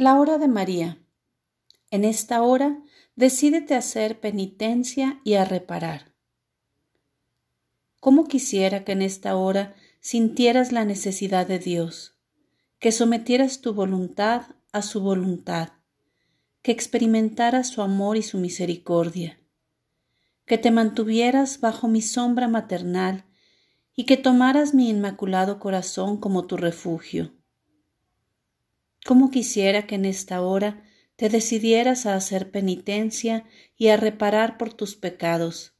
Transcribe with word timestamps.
La 0.00 0.18
hora 0.18 0.38
de 0.38 0.48
María. 0.48 0.98
En 1.90 2.06
esta 2.06 2.40
hora, 2.40 2.82
decídete 3.16 3.74
a 3.74 3.80
hacer 3.80 4.18
penitencia 4.18 5.20
y 5.24 5.34
a 5.34 5.44
reparar. 5.44 6.14
¿Cómo 8.00 8.26
quisiera 8.26 8.82
que 8.82 8.92
en 8.92 9.02
esta 9.02 9.36
hora 9.36 9.74
sintieras 10.00 10.72
la 10.72 10.86
necesidad 10.86 11.46
de 11.46 11.58
Dios, 11.58 12.16
que 12.78 12.92
sometieras 12.92 13.60
tu 13.60 13.74
voluntad 13.74 14.44
a 14.72 14.80
su 14.80 15.02
voluntad, 15.02 15.68
que 16.62 16.72
experimentaras 16.72 17.68
su 17.68 17.82
amor 17.82 18.16
y 18.16 18.22
su 18.22 18.38
misericordia, 18.38 19.38
que 20.46 20.56
te 20.56 20.70
mantuvieras 20.70 21.60
bajo 21.60 21.88
mi 21.88 22.00
sombra 22.00 22.48
maternal 22.48 23.26
y 23.94 24.06
que 24.06 24.16
tomaras 24.16 24.72
mi 24.72 24.88
inmaculado 24.88 25.60
corazón 25.60 26.16
como 26.16 26.46
tu 26.46 26.56
refugio. 26.56 27.34
¿Cómo 29.10 29.32
quisiera 29.32 29.88
que 29.88 29.96
en 29.96 30.04
esta 30.04 30.40
hora 30.40 30.84
te 31.16 31.28
decidieras 31.28 32.06
a 32.06 32.14
hacer 32.14 32.52
penitencia 32.52 33.44
y 33.76 33.88
a 33.88 33.96
reparar 33.96 34.56
por 34.56 34.72
tus 34.72 34.94
pecados, 34.94 35.74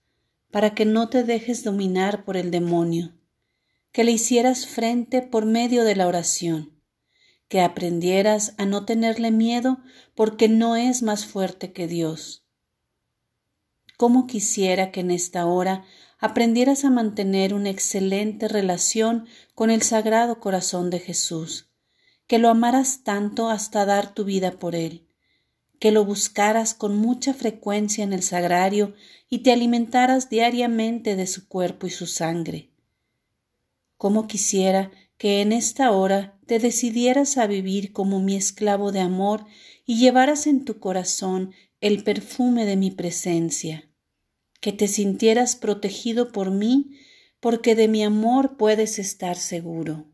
para 0.51 0.75
que 0.75 0.85
no 0.85 1.11
te 1.11 1.23
dejes 1.23 1.63
dominar 1.63 2.25
por 2.25 2.37
el 2.37 2.51
demonio, 2.51 3.15
que 3.93 4.03
le 4.03 4.11
hicieras 4.11 4.67
frente 4.67 5.23
por 5.23 5.47
medio 5.47 5.85
de 5.85 5.95
la 5.95 6.09
oración, 6.09 6.83
que 7.47 7.61
aprendieras 7.61 8.57
a 8.59 8.67
no 8.67 8.85
tenerle 8.85 9.31
miedo 9.31 9.79
porque 10.17 10.49
no 10.49 10.75
es 10.75 11.05
más 11.05 11.25
fuerte 11.25 11.73
que 11.73 11.87
Dios. 11.87 12.45
Cómo 13.97 14.27
quisiera 14.27 14.91
que 14.91 15.03
en 15.03 15.13
esta 15.13 15.47
hora 15.47 15.85
aprendieras 16.19 16.85
a 16.85 16.91
mantener 16.91 17.55
una 17.55 17.71
excelente 17.71 18.49
relación 18.49 19.29
con 19.55 19.71
el 19.71 19.83
Sagrado 19.83 20.41
Corazón 20.41 20.91
de 20.91 20.99
Jesús, 20.99 21.70
que 22.31 22.39
lo 22.39 22.49
amaras 22.49 23.03
tanto 23.03 23.49
hasta 23.49 23.85
dar 23.85 24.15
tu 24.15 24.23
vida 24.23 24.53
por 24.53 24.77
él, 24.77 25.05
que 25.81 25.91
lo 25.91 26.05
buscaras 26.05 26.75
con 26.75 26.97
mucha 26.97 27.35
frecuencia 27.35 28.05
en 28.05 28.13
el 28.13 28.23
sagrario 28.23 28.95
y 29.29 29.39
te 29.41 29.51
alimentaras 29.51 30.31
diariamente 30.31 31.17
de 31.17 31.27
su 31.27 31.49
cuerpo 31.49 31.89
y 31.89 31.91
su 31.91 32.07
sangre. 32.07 32.71
Cómo 33.97 34.29
quisiera 34.29 34.93
que 35.19 35.41
en 35.41 35.51
esta 35.51 35.91
hora 35.91 36.39
te 36.47 36.61
decidieras 36.61 37.37
a 37.37 37.49
vivir 37.49 37.93
como 37.93 38.21
mi 38.21 38.37
esclavo 38.37 38.93
de 38.93 39.01
amor 39.01 39.45
y 39.85 39.99
llevaras 39.99 40.47
en 40.47 40.65
tu 40.65 40.79
corazón 40.79 41.53
el 41.81 42.05
perfume 42.05 42.65
de 42.65 42.77
mi 42.77 42.93
presencia, 42.93 43.91
que 44.61 44.71
te 44.71 44.87
sintieras 44.87 45.57
protegido 45.57 46.31
por 46.31 46.53
mí, 46.53 46.97
porque 47.41 47.75
de 47.75 47.89
mi 47.89 48.05
amor 48.05 48.57
puedes 48.57 49.01
estar 49.01 49.35
seguro. 49.35 50.07